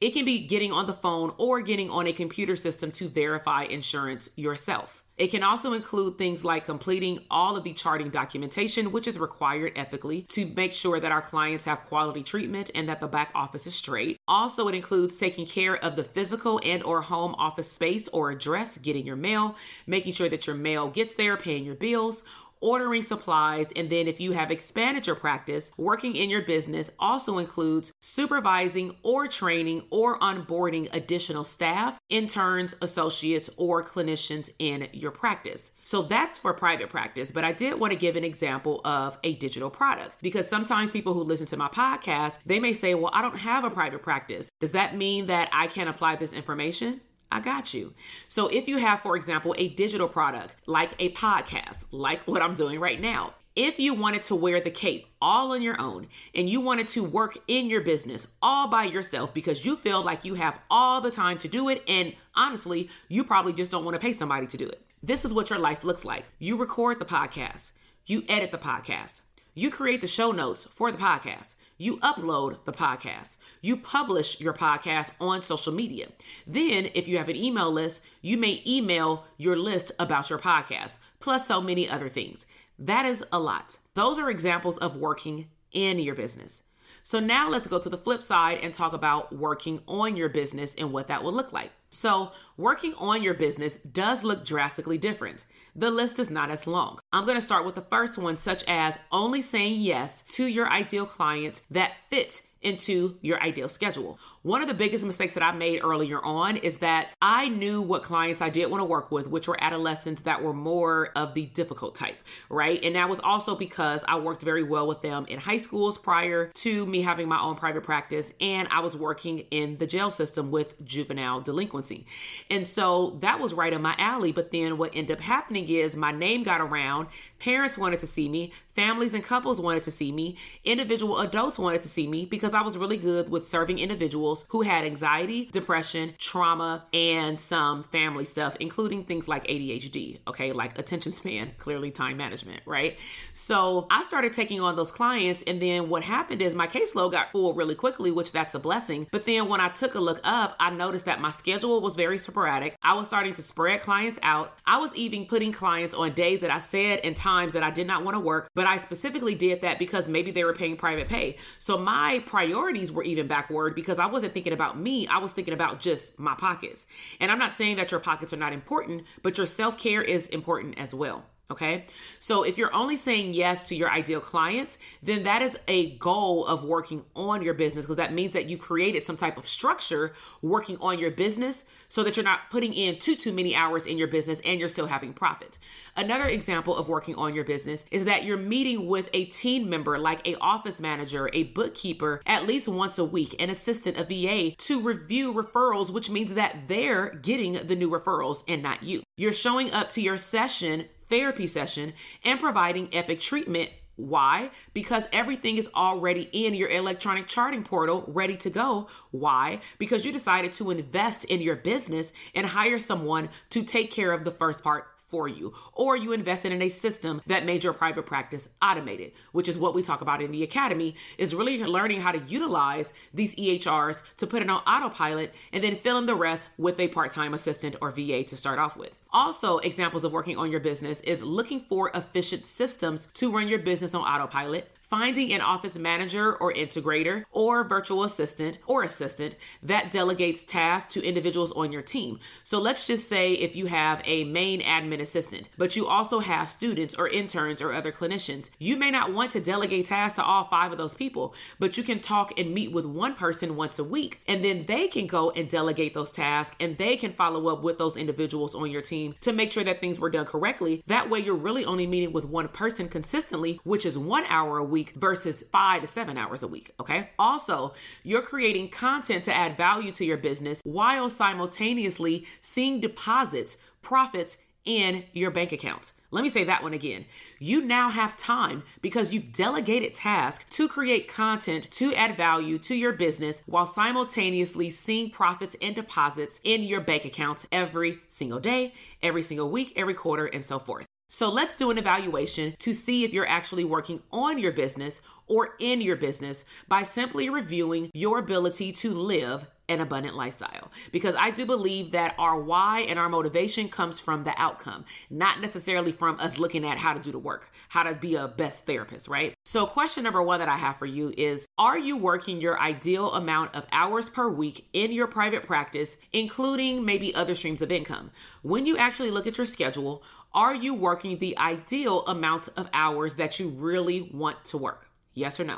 It 0.00 0.10
can 0.10 0.24
be 0.24 0.46
getting 0.46 0.70
on 0.70 0.86
the 0.86 0.92
phone 0.92 1.32
or 1.36 1.62
getting 1.62 1.90
on 1.90 2.06
a 2.06 2.12
computer 2.12 2.54
system 2.54 2.92
to 2.92 3.08
verify 3.08 3.64
insurance 3.64 4.30
yourself. 4.36 4.99
It 5.20 5.30
can 5.30 5.42
also 5.42 5.74
include 5.74 6.16
things 6.16 6.46
like 6.46 6.64
completing 6.64 7.18
all 7.30 7.54
of 7.54 7.62
the 7.62 7.74
charting 7.74 8.08
documentation, 8.08 8.90
which 8.90 9.06
is 9.06 9.18
required 9.18 9.74
ethically 9.76 10.22
to 10.30 10.46
make 10.46 10.72
sure 10.72 10.98
that 10.98 11.12
our 11.12 11.20
clients 11.20 11.64
have 11.64 11.82
quality 11.82 12.22
treatment 12.22 12.70
and 12.74 12.88
that 12.88 13.00
the 13.00 13.06
back 13.06 13.30
office 13.34 13.66
is 13.66 13.74
straight. 13.74 14.16
Also, 14.26 14.66
it 14.66 14.74
includes 14.74 15.16
taking 15.16 15.44
care 15.44 15.76
of 15.76 15.94
the 15.94 16.04
physical 16.04 16.58
and 16.64 16.82
or 16.84 17.02
home 17.02 17.34
office 17.36 17.70
space 17.70 18.08
or 18.08 18.30
address, 18.30 18.78
getting 18.78 19.06
your 19.06 19.14
mail, 19.14 19.56
making 19.86 20.14
sure 20.14 20.30
that 20.30 20.46
your 20.46 20.56
mail 20.56 20.88
gets 20.88 21.12
there, 21.12 21.36
paying 21.36 21.64
your 21.66 21.74
bills, 21.74 22.24
ordering 22.60 23.02
supplies, 23.02 23.70
and 23.76 23.90
then 23.90 24.06
if 24.06 24.20
you 24.20 24.32
have 24.32 24.50
expanded 24.50 25.06
your 25.06 25.16
practice, 25.16 25.72
working 25.76 26.16
in 26.16 26.30
your 26.30 26.42
business 26.42 26.90
also 26.98 27.38
includes 27.38 27.92
supervising 28.00 28.96
or 29.02 29.26
training 29.26 29.82
or 29.90 30.18
onboarding 30.20 30.88
additional 30.94 31.44
staff, 31.44 31.98
interns, 32.08 32.74
associates, 32.82 33.50
or 33.56 33.84
clinicians 33.84 34.50
in 34.58 34.88
your 34.92 35.10
practice. 35.10 35.72
So 35.82 36.02
that's 36.02 36.38
for 36.38 36.54
private 36.54 36.88
practice, 36.88 37.32
but 37.32 37.44
I 37.44 37.52
did 37.52 37.80
want 37.80 37.92
to 37.92 37.98
give 37.98 38.16
an 38.16 38.24
example 38.24 38.80
of 38.84 39.18
a 39.24 39.34
digital 39.34 39.70
product 39.70 40.16
because 40.22 40.48
sometimes 40.48 40.90
people 40.90 41.14
who 41.14 41.24
listen 41.24 41.46
to 41.46 41.56
my 41.56 41.68
podcast, 41.68 42.38
they 42.46 42.60
may 42.60 42.74
say, 42.74 42.94
"Well, 42.94 43.10
I 43.12 43.22
don't 43.22 43.38
have 43.38 43.64
a 43.64 43.70
private 43.70 44.02
practice." 44.02 44.50
Does 44.60 44.72
that 44.72 44.96
mean 44.96 45.26
that 45.26 45.48
I 45.52 45.66
can't 45.66 45.90
apply 45.90 46.16
this 46.16 46.32
information? 46.32 47.00
I 47.32 47.40
got 47.40 47.72
you. 47.74 47.94
So, 48.28 48.48
if 48.48 48.66
you 48.68 48.78
have, 48.78 49.00
for 49.02 49.16
example, 49.16 49.54
a 49.58 49.68
digital 49.68 50.08
product 50.08 50.56
like 50.66 50.92
a 50.98 51.12
podcast, 51.12 51.86
like 51.92 52.22
what 52.22 52.42
I'm 52.42 52.54
doing 52.54 52.80
right 52.80 53.00
now, 53.00 53.34
If 53.56 53.80
you 53.80 53.94
wanted 53.94 54.22
to 54.22 54.36
wear 54.36 54.60
the 54.60 54.70
cape 54.70 55.06
all 55.20 55.52
on 55.52 55.60
your 55.60 55.78
own 55.80 56.06
and 56.36 56.48
you 56.48 56.60
wanted 56.60 56.86
to 56.88 57.02
work 57.02 57.36
in 57.48 57.68
your 57.68 57.80
business 57.80 58.28
all 58.40 58.68
by 58.68 58.84
yourself 58.84 59.34
because 59.34 59.64
you 59.66 59.76
feel 59.76 60.02
like 60.02 60.24
you 60.24 60.34
have 60.34 60.60
all 60.70 61.00
the 61.00 61.10
time 61.10 61.36
to 61.38 61.48
do 61.48 61.68
it, 61.68 61.82
and 61.88 62.14
honestly, 62.36 62.88
you 63.08 63.24
probably 63.24 63.52
just 63.52 63.70
don't 63.72 63.84
want 63.84 63.96
to 63.96 64.00
pay 64.00 64.12
somebody 64.12 64.46
to 64.46 64.56
do 64.56 64.68
it. 64.68 64.80
This 65.02 65.24
is 65.24 65.34
what 65.34 65.50
your 65.50 65.58
life 65.58 65.82
looks 65.82 66.04
like. 66.04 66.26
You 66.38 66.56
record 66.56 67.00
the 67.00 67.04
podcast, 67.04 67.72
you 68.06 68.22
edit 68.28 68.52
the 68.52 68.58
podcast, 68.58 69.22
you 69.54 69.70
create 69.70 70.00
the 70.00 70.06
show 70.06 70.30
notes 70.30 70.64
for 70.64 70.92
the 70.92 70.98
podcast. 70.98 71.54
You 71.76 71.96
upload 71.98 72.64
the 72.64 72.72
podcast. 72.72 73.36
You 73.62 73.76
publish 73.76 74.40
your 74.40 74.52
podcast 74.52 75.12
on 75.20 75.42
social 75.42 75.72
media. 75.72 76.08
Then, 76.46 76.90
if 76.94 77.08
you 77.08 77.18
have 77.18 77.28
an 77.28 77.36
email 77.36 77.72
list, 77.72 78.04
you 78.20 78.36
may 78.36 78.62
email 78.66 79.24
your 79.38 79.56
list 79.56 79.92
about 79.98 80.28
your 80.28 80.38
podcast, 80.38 80.98
plus 81.20 81.46
so 81.46 81.60
many 81.60 81.88
other 81.88 82.08
things. 82.08 82.46
That 82.78 83.06
is 83.06 83.24
a 83.32 83.38
lot. 83.38 83.78
Those 83.94 84.18
are 84.18 84.30
examples 84.30 84.78
of 84.78 84.96
working 84.96 85.48
in 85.72 85.98
your 85.98 86.14
business. 86.14 86.62
So 87.02 87.18
now 87.18 87.48
let's 87.48 87.66
go 87.66 87.78
to 87.78 87.88
the 87.88 87.96
flip 87.96 88.22
side 88.22 88.58
and 88.62 88.74
talk 88.74 88.92
about 88.92 89.34
working 89.34 89.80
on 89.88 90.16
your 90.16 90.28
business 90.28 90.74
and 90.74 90.92
what 90.92 91.08
that 91.08 91.24
will 91.24 91.32
look 91.32 91.52
like. 91.52 91.70
So, 91.92 92.30
working 92.56 92.94
on 92.98 93.22
your 93.22 93.34
business 93.34 93.78
does 93.78 94.22
look 94.22 94.44
drastically 94.44 94.96
different. 94.96 95.44
The 95.74 95.90
list 95.90 96.20
is 96.20 96.30
not 96.30 96.48
as 96.48 96.66
long. 96.66 97.00
I'm 97.12 97.24
going 97.24 97.36
to 97.36 97.42
start 97.42 97.66
with 97.66 97.74
the 97.74 97.80
first 97.80 98.16
one, 98.16 98.36
such 98.36 98.62
as 98.68 99.00
only 99.10 99.42
saying 99.42 99.80
yes 99.80 100.22
to 100.28 100.46
your 100.46 100.68
ideal 100.70 101.04
clients 101.04 101.62
that 101.70 101.94
fit 102.08 102.42
into 102.62 103.18
your 103.22 103.42
ideal 103.42 103.68
schedule. 103.68 104.20
One 104.42 104.62
of 104.62 104.68
the 104.68 104.74
biggest 104.74 105.04
mistakes 105.04 105.34
that 105.34 105.42
I 105.42 105.52
made 105.52 105.80
earlier 105.84 106.18
on 106.24 106.56
is 106.56 106.78
that 106.78 107.14
I 107.20 107.50
knew 107.50 107.82
what 107.82 108.02
clients 108.02 108.40
I 108.40 108.48
did 108.48 108.70
want 108.70 108.80
to 108.80 108.86
work 108.86 109.12
with, 109.12 109.26
which 109.26 109.46
were 109.46 109.62
adolescents 109.62 110.22
that 110.22 110.42
were 110.42 110.54
more 110.54 111.10
of 111.14 111.34
the 111.34 111.44
difficult 111.44 111.94
type, 111.94 112.16
right? 112.48 112.82
And 112.82 112.96
that 112.96 113.10
was 113.10 113.20
also 113.20 113.54
because 113.54 114.02
I 114.08 114.18
worked 114.18 114.40
very 114.40 114.62
well 114.62 114.86
with 114.86 115.02
them 115.02 115.26
in 115.28 115.38
high 115.38 115.58
schools 115.58 115.98
prior 115.98 116.46
to 116.54 116.86
me 116.86 117.02
having 117.02 117.28
my 117.28 117.38
own 117.38 117.56
private 117.56 117.84
practice, 117.84 118.32
and 118.40 118.66
I 118.70 118.80
was 118.80 118.96
working 118.96 119.40
in 119.50 119.76
the 119.76 119.86
jail 119.86 120.10
system 120.10 120.50
with 120.50 120.82
juvenile 120.86 121.42
delinquency. 121.42 122.06
And 122.50 122.66
so 122.66 123.18
that 123.20 123.40
was 123.40 123.52
right 123.52 123.74
in 123.74 123.82
my 123.82 123.94
alley. 123.98 124.32
But 124.32 124.52
then 124.52 124.78
what 124.78 124.96
ended 124.96 125.18
up 125.18 125.22
happening 125.22 125.68
is 125.68 125.98
my 125.98 126.12
name 126.12 126.44
got 126.44 126.62
around, 126.62 127.08
parents 127.40 127.76
wanted 127.76 127.98
to 127.98 128.06
see 128.06 128.30
me, 128.30 128.54
families 128.74 129.12
and 129.12 129.22
couples 129.22 129.60
wanted 129.60 129.82
to 129.82 129.90
see 129.90 130.12
me, 130.12 130.38
individual 130.64 131.18
adults 131.18 131.58
wanted 131.58 131.82
to 131.82 131.88
see 131.88 132.06
me 132.06 132.24
because 132.24 132.54
I 132.54 132.62
was 132.62 132.78
really 132.78 132.96
good 132.96 133.28
with 133.28 133.46
serving 133.46 133.78
individuals 133.78 134.29
who 134.48 134.62
had 134.62 134.84
anxiety, 134.84 135.48
depression, 135.52 136.14
trauma, 136.18 136.84
and 136.92 137.38
some 137.38 137.82
family 137.82 138.24
stuff, 138.24 138.56
including 138.60 139.04
things 139.04 139.28
like 139.28 139.46
ADHD, 139.46 140.18
okay, 140.28 140.52
like 140.52 140.78
attention 140.78 141.12
span, 141.12 141.52
clearly 141.58 141.90
time 141.90 142.16
management, 142.16 142.62
right? 142.66 142.98
So 143.32 143.86
I 143.90 144.02
started 144.04 144.32
taking 144.32 144.60
on 144.60 144.76
those 144.76 144.90
clients, 144.90 145.42
and 145.42 145.60
then 145.60 145.88
what 145.88 146.02
happened 146.02 146.42
is 146.42 146.54
my 146.54 146.66
caseload 146.66 147.12
got 147.12 147.32
full 147.32 147.54
really 147.54 147.74
quickly, 147.74 148.10
which 148.10 148.32
that's 148.32 148.54
a 148.54 148.58
blessing. 148.58 149.06
But 149.10 149.24
then 149.24 149.48
when 149.48 149.60
I 149.60 149.68
took 149.68 149.94
a 149.94 150.00
look 150.00 150.20
up, 150.24 150.56
I 150.58 150.70
noticed 150.70 151.04
that 151.06 151.20
my 151.20 151.30
schedule 151.30 151.80
was 151.80 151.96
very 151.96 152.18
sporadic. 152.18 152.76
I 152.82 152.94
was 152.94 153.06
starting 153.06 153.32
to 153.34 153.42
spread 153.42 153.80
clients 153.80 154.18
out. 154.22 154.56
I 154.66 154.78
was 154.78 154.94
even 154.94 155.26
putting 155.26 155.52
clients 155.52 155.94
on 155.94 156.12
days 156.12 156.40
that 156.40 156.50
I 156.50 156.58
said 156.58 157.00
and 157.04 157.16
times 157.16 157.52
that 157.52 157.62
I 157.62 157.70
did 157.70 157.86
not 157.86 158.04
want 158.04 158.14
to 158.14 158.20
work, 158.20 158.48
but 158.54 158.66
I 158.66 158.76
specifically 158.76 159.34
did 159.34 159.62
that 159.62 159.78
because 159.78 160.08
maybe 160.08 160.30
they 160.30 160.44
were 160.44 160.54
paying 160.54 160.76
private 160.76 161.08
pay. 161.08 161.36
So 161.58 161.78
my 161.78 162.22
priorities 162.26 162.92
were 162.92 163.02
even 163.02 163.26
backward 163.26 163.74
because 163.74 163.98
I 163.98 164.06
wasn't 164.20 164.34
thinking 164.34 164.52
about 164.52 164.78
me. 164.78 165.06
I 165.06 165.16
was 165.16 165.32
thinking 165.32 165.54
about 165.54 165.80
just 165.80 166.18
my 166.18 166.34
pockets. 166.34 166.86
And 167.20 167.32
I'm 167.32 167.38
not 167.38 167.54
saying 167.54 167.76
that 167.76 167.90
your 167.90 168.00
pockets 168.00 168.34
are 168.34 168.36
not 168.36 168.52
important, 168.52 169.04
but 169.22 169.38
your 169.38 169.46
self 169.46 169.78
care 169.78 170.02
is 170.02 170.28
important 170.28 170.78
as 170.78 170.92
well. 170.92 171.24
Okay. 171.50 171.86
So 172.20 172.44
if 172.44 172.56
you're 172.56 172.74
only 172.74 172.96
saying 172.96 173.34
yes 173.34 173.64
to 173.64 173.74
your 173.74 173.90
ideal 173.90 174.20
clients, 174.20 174.78
then 175.02 175.24
that 175.24 175.42
is 175.42 175.58
a 175.66 175.96
goal 175.96 176.46
of 176.46 176.62
working 176.62 177.04
on 177.16 177.42
your 177.42 177.54
business 177.54 177.86
because 177.86 177.96
that 177.96 178.12
means 178.12 178.32
that 178.34 178.46
you've 178.46 178.60
created 178.60 179.02
some 179.02 179.16
type 179.16 179.36
of 179.36 179.48
structure 179.48 180.12
working 180.42 180.76
on 180.80 181.00
your 181.00 181.10
business 181.10 181.64
so 181.88 182.04
that 182.04 182.16
you're 182.16 182.24
not 182.24 182.50
putting 182.50 182.72
in 182.72 182.98
too 182.98 183.16
too 183.16 183.32
many 183.32 183.56
hours 183.56 183.86
in 183.86 183.98
your 183.98 184.06
business 184.06 184.40
and 184.44 184.60
you're 184.60 184.68
still 184.68 184.86
having 184.86 185.12
profit. 185.12 185.58
Another 185.96 186.26
example 186.26 186.76
of 186.76 186.88
working 186.88 187.16
on 187.16 187.34
your 187.34 187.44
business 187.44 187.84
is 187.90 188.04
that 188.04 188.24
you're 188.24 188.36
meeting 188.36 188.86
with 188.86 189.10
a 189.12 189.24
team 189.24 189.68
member 189.68 189.98
like 189.98 190.26
a 190.28 190.36
office 190.36 190.80
manager, 190.80 191.28
a 191.32 191.44
bookkeeper 191.44 192.22
at 192.26 192.46
least 192.46 192.68
once 192.68 192.96
a 192.98 193.04
week, 193.04 193.34
an 193.40 193.50
assistant, 193.50 193.96
a 193.98 194.04
VA 194.04 194.54
to 194.56 194.80
review 194.80 195.34
referrals, 195.34 195.90
which 195.90 196.10
means 196.10 196.34
that 196.34 196.68
they're 196.68 197.14
getting 197.14 197.54
the 197.54 197.74
new 197.74 197.90
referrals 197.90 198.44
and 198.46 198.62
not 198.62 198.84
you. 198.84 199.02
You're 199.16 199.32
showing 199.32 199.72
up 199.72 199.88
to 199.90 200.00
your 200.00 200.16
session 200.16 200.86
therapy 201.10 201.46
session 201.46 201.92
and 202.24 202.40
providing 202.40 202.88
epic 202.92 203.20
treatment 203.20 203.70
why? 203.96 204.50
Because 204.72 205.08
everything 205.12 205.58
is 205.58 205.68
already 205.74 206.22
in 206.32 206.54
your 206.54 206.70
electronic 206.70 207.26
charting 207.26 207.64
portal 207.64 208.04
ready 208.08 208.34
to 208.38 208.48
go. 208.48 208.88
Why? 209.10 209.60
Because 209.78 210.06
you 210.06 210.12
decided 210.12 210.54
to 210.54 210.70
invest 210.70 211.26
in 211.26 211.42
your 211.42 211.56
business 211.56 212.14
and 212.34 212.46
hire 212.46 212.78
someone 212.78 213.28
to 213.50 213.62
take 213.62 213.90
care 213.90 214.12
of 214.12 214.24
the 214.24 214.30
first 214.30 214.64
part 214.64 214.86
for 215.10 215.28
you, 215.28 215.52
or 215.72 215.96
you 215.96 216.12
invested 216.12 216.52
in 216.52 216.62
a 216.62 216.68
system 216.68 217.20
that 217.26 217.44
made 217.44 217.64
your 217.64 217.72
private 217.72 218.06
practice 218.06 218.48
automated, 218.62 219.12
which 219.32 219.48
is 219.48 219.58
what 219.58 219.74
we 219.74 219.82
talk 219.82 220.00
about 220.00 220.22
in 220.22 220.30
the 220.30 220.42
academy, 220.42 220.94
is 221.18 221.34
really 221.34 221.58
learning 221.58 222.00
how 222.00 222.12
to 222.12 222.18
utilize 222.20 222.92
these 223.12 223.34
EHRs 223.34 224.02
to 224.16 224.26
put 224.26 224.42
it 224.42 224.50
on 224.50 224.62
autopilot 224.66 225.34
and 225.52 225.64
then 225.64 225.76
fill 225.76 225.98
in 225.98 226.06
the 226.06 226.14
rest 226.14 226.50
with 226.56 226.78
a 226.78 226.88
part 226.88 227.10
time 227.10 227.34
assistant 227.34 227.76
or 227.80 227.90
VA 227.90 228.22
to 228.24 228.36
start 228.36 228.58
off 228.58 228.76
with. 228.76 228.96
Also, 229.12 229.58
examples 229.58 230.04
of 230.04 230.12
working 230.12 230.36
on 230.36 230.50
your 230.50 230.60
business 230.60 231.00
is 231.00 231.22
looking 231.22 231.60
for 231.60 231.90
efficient 231.94 232.46
systems 232.46 233.06
to 233.06 233.32
run 233.32 233.48
your 233.48 233.58
business 233.58 233.94
on 233.94 234.02
autopilot, 234.02 234.70
finding 234.90 235.32
an 235.32 235.40
office 235.40 235.78
manager 235.78 236.34
or 236.34 236.52
integrator 236.52 237.22
or 237.30 237.62
virtual 237.62 238.02
assistant 238.02 238.58
or 238.66 238.82
assistant 238.82 239.36
that 239.62 239.88
delegates 239.92 240.42
tasks 240.42 240.92
to 240.92 241.06
individuals 241.06 241.52
on 241.52 241.70
your 241.70 241.80
team. 241.80 242.18
So 242.42 242.60
let's 242.60 242.84
just 242.84 243.08
say 243.08 243.34
if 243.34 243.54
you 243.54 243.66
have 243.66 244.02
a 244.04 244.24
main 244.24 244.60
admin 244.60 245.00
assistant, 245.00 245.48
but 245.56 245.76
you 245.76 245.86
also 245.86 246.18
have 246.18 246.50
students 246.50 246.94
or 246.94 247.08
interns 247.08 247.62
or 247.62 247.72
other 247.72 247.92
clinicians, 247.92 248.50
you 248.58 248.76
may 248.76 248.90
not 248.90 249.12
want 249.12 249.30
to 249.30 249.40
delegate 249.40 249.86
tasks 249.86 250.16
to 250.16 250.24
all 250.24 250.44
five 250.44 250.72
of 250.72 250.78
those 250.78 250.94
people, 250.94 251.34
but 251.60 251.76
you 251.76 251.84
can 251.84 252.00
talk 252.00 252.36
and 252.36 252.52
meet 252.52 252.72
with 252.72 252.84
one 252.84 253.14
person 253.14 253.54
once 253.54 253.78
a 253.78 253.84
week, 253.84 254.20
and 254.26 254.44
then 254.44 254.66
they 254.66 254.88
can 254.88 255.06
go 255.06 255.30
and 255.30 255.48
delegate 255.48 255.94
those 255.94 256.10
tasks 256.10 256.56
and 256.58 256.78
they 256.78 256.96
can 256.96 257.12
follow 257.12 257.48
up 257.48 257.62
with 257.62 257.78
those 257.78 257.96
individuals 257.96 258.56
on 258.56 258.70
your 258.70 258.82
team 258.82 259.14
to 259.20 259.32
make 259.32 259.52
sure 259.52 259.62
that 259.62 259.80
things 259.80 260.00
were 260.00 260.10
done 260.10 260.26
correctly. 260.26 260.82
That 260.88 261.08
way, 261.08 261.20
you're 261.20 261.36
really 261.36 261.64
only 261.64 261.86
meeting 261.86 262.12
with 262.12 262.24
one 262.24 262.48
person 262.48 262.88
consistently, 262.88 263.60
which 263.62 263.86
is 263.86 263.96
one 263.96 264.24
hour 264.28 264.58
a 264.58 264.64
week 264.64 264.79
week 264.80 264.94
versus 264.96 265.42
five 265.42 265.82
to 265.82 265.86
seven 265.86 266.16
hours 266.16 266.42
a 266.42 266.48
week. 266.48 266.72
Okay. 266.80 267.10
Also, 267.18 267.74
you're 268.02 268.22
creating 268.22 268.68
content 268.68 269.24
to 269.24 269.34
add 269.34 269.56
value 269.56 269.92
to 269.92 270.04
your 270.04 270.16
business 270.16 270.62
while 270.64 271.10
simultaneously 271.10 272.26
seeing 272.40 272.80
deposits, 272.80 273.58
profits 273.82 274.38
in 274.64 275.04
your 275.12 275.30
bank 275.30 275.52
account. 275.52 275.92
Let 276.10 276.22
me 276.22 276.30
say 276.30 276.44
that 276.44 276.62
one 276.62 276.72
again. 276.72 277.04
You 277.38 277.62
now 277.62 277.90
have 277.90 278.16
time 278.16 278.62
because 278.80 279.12
you've 279.12 279.32
delegated 279.32 279.94
tasks 279.94 280.44
to 280.56 280.66
create 280.66 281.08
content 281.08 281.70
to 281.72 281.94
add 281.94 282.16
value 282.16 282.58
to 282.60 282.74
your 282.74 282.92
business 282.92 283.42
while 283.46 283.66
simultaneously 283.66 284.70
seeing 284.70 285.10
profits 285.10 285.56
and 285.62 285.74
deposits 285.74 286.40
in 286.42 286.62
your 286.62 286.80
bank 286.80 287.04
account 287.04 287.44
every 287.52 288.00
single 288.08 288.40
day, 288.40 288.74
every 289.02 289.22
single 289.22 289.50
week, 289.50 289.72
every 289.76 289.94
quarter, 289.94 290.26
and 290.26 290.44
so 290.44 290.58
forth. 290.58 290.86
So 291.12 291.28
let's 291.28 291.56
do 291.56 291.72
an 291.72 291.78
evaluation 291.78 292.54
to 292.60 292.72
see 292.72 293.02
if 293.02 293.12
you're 293.12 293.26
actually 293.26 293.64
working 293.64 294.00
on 294.12 294.38
your 294.38 294.52
business 294.52 295.02
or 295.26 295.56
in 295.58 295.80
your 295.80 295.96
business 295.96 296.44
by 296.68 296.84
simply 296.84 297.28
reviewing 297.28 297.90
your 297.92 298.20
ability 298.20 298.70
to 298.70 298.94
live 298.94 299.48
an 299.70 299.80
abundant 299.80 300.16
lifestyle. 300.16 300.70
Because 300.90 301.14
I 301.16 301.30
do 301.30 301.46
believe 301.46 301.92
that 301.92 302.14
our 302.18 302.40
why 302.40 302.80
and 302.88 302.98
our 302.98 303.08
motivation 303.08 303.68
comes 303.68 304.00
from 304.00 304.24
the 304.24 304.34
outcome, 304.36 304.84
not 305.08 305.40
necessarily 305.40 305.92
from 305.92 306.18
us 306.18 306.38
looking 306.38 306.66
at 306.66 306.78
how 306.78 306.92
to 306.92 307.00
do 307.00 307.12
the 307.12 307.18
work, 307.18 307.50
how 307.68 307.84
to 307.84 307.94
be 307.94 308.16
a 308.16 308.26
best 308.26 308.66
therapist, 308.66 309.06
right? 309.06 309.34
So, 309.44 309.66
question 309.66 310.02
number 310.02 310.22
one 310.22 310.40
that 310.40 310.48
I 310.48 310.56
have 310.56 310.76
for 310.76 310.86
you 310.86 311.14
is 311.16 311.46
Are 311.56 311.78
you 311.78 311.96
working 311.96 312.40
your 312.40 312.60
ideal 312.60 313.12
amount 313.12 313.54
of 313.54 313.66
hours 313.70 314.10
per 314.10 314.28
week 314.28 314.68
in 314.72 314.90
your 314.90 315.06
private 315.06 315.44
practice, 315.44 315.96
including 316.12 316.84
maybe 316.84 317.14
other 317.14 317.36
streams 317.36 317.62
of 317.62 317.70
income? 317.70 318.10
When 318.42 318.66
you 318.66 318.76
actually 318.76 319.12
look 319.12 319.28
at 319.28 319.38
your 319.38 319.46
schedule, 319.46 320.02
are 320.32 320.54
you 320.54 320.74
working 320.74 321.18
the 321.18 321.36
ideal 321.38 322.04
amount 322.06 322.48
of 322.56 322.68
hours 322.72 323.16
that 323.16 323.40
you 323.40 323.48
really 323.48 324.10
want 324.12 324.44
to 324.46 324.58
work? 324.58 324.88
Yes 325.12 325.40
or 325.40 325.44
no? 325.44 325.56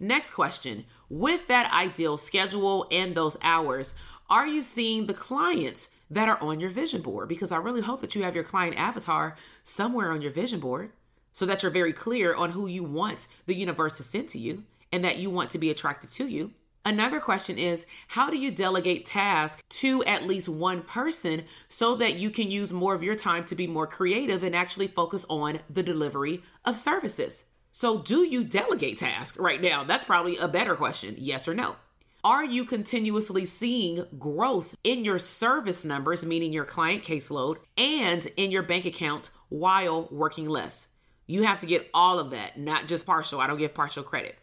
Next 0.00 0.30
question 0.30 0.84
With 1.08 1.46
that 1.48 1.72
ideal 1.72 2.16
schedule 2.18 2.86
and 2.90 3.14
those 3.14 3.36
hours, 3.42 3.94
are 4.30 4.46
you 4.46 4.62
seeing 4.62 5.06
the 5.06 5.14
clients 5.14 5.90
that 6.10 6.28
are 6.28 6.40
on 6.40 6.58
your 6.58 6.70
vision 6.70 7.02
board? 7.02 7.28
Because 7.28 7.52
I 7.52 7.58
really 7.58 7.82
hope 7.82 8.00
that 8.00 8.14
you 8.14 8.22
have 8.22 8.34
your 8.34 8.44
client 8.44 8.76
avatar 8.78 9.36
somewhere 9.62 10.10
on 10.10 10.22
your 10.22 10.32
vision 10.32 10.60
board 10.60 10.92
so 11.32 11.46
that 11.46 11.62
you're 11.62 11.72
very 11.72 11.92
clear 11.92 12.34
on 12.34 12.50
who 12.50 12.66
you 12.66 12.82
want 12.82 13.26
the 13.46 13.54
universe 13.54 13.96
to 13.98 14.02
send 14.02 14.28
to 14.30 14.38
you 14.38 14.64
and 14.90 15.04
that 15.04 15.18
you 15.18 15.30
want 15.30 15.50
to 15.50 15.58
be 15.58 15.70
attracted 15.70 16.10
to 16.10 16.26
you. 16.26 16.52
Another 16.84 17.20
question 17.20 17.58
is 17.58 17.86
how 18.08 18.28
do 18.28 18.36
you 18.36 18.50
delegate 18.50 19.06
tasks 19.06 19.62
to 19.68 20.02
at 20.04 20.26
least 20.26 20.48
one 20.48 20.82
person 20.82 21.44
so 21.68 21.94
that 21.96 22.16
you 22.16 22.30
can 22.30 22.50
use 22.50 22.72
more 22.72 22.94
of 22.94 23.04
your 23.04 23.14
time 23.14 23.44
to 23.46 23.54
be 23.54 23.66
more 23.68 23.86
creative 23.86 24.42
and 24.42 24.56
actually 24.56 24.88
focus 24.88 25.24
on 25.28 25.60
the 25.70 25.82
delivery 25.82 26.42
of 26.64 26.76
services? 26.76 27.44
So, 27.70 27.98
do 27.98 28.26
you 28.26 28.44
delegate 28.44 28.98
tasks 28.98 29.38
right 29.38 29.60
now? 29.60 29.84
That's 29.84 30.04
probably 30.04 30.36
a 30.36 30.48
better 30.48 30.74
question. 30.74 31.14
Yes 31.18 31.48
or 31.48 31.54
no? 31.54 31.76
Are 32.24 32.44
you 32.44 32.64
continuously 32.64 33.46
seeing 33.46 34.04
growth 34.18 34.76
in 34.84 35.04
your 35.04 35.18
service 35.18 35.84
numbers, 35.84 36.24
meaning 36.24 36.52
your 36.52 36.64
client 36.64 37.02
caseload, 37.02 37.56
and 37.76 38.26
in 38.36 38.50
your 38.50 38.62
bank 38.62 38.84
account 38.84 39.30
while 39.48 40.08
working 40.10 40.48
less? 40.48 40.88
You 41.26 41.44
have 41.44 41.60
to 41.60 41.66
get 41.66 41.88
all 41.94 42.18
of 42.18 42.30
that, 42.30 42.58
not 42.58 42.86
just 42.88 43.06
partial. 43.06 43.40
I 43.40 43.46
don't 43.46 43.58
give 43.58 43.74
partial 43.74 44.02
credit. 44.02 44.36